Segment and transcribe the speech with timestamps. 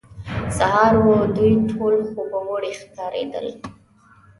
[0.57, 3.47] سهار وو، دوی ټول خوبوړي ښکارېدل.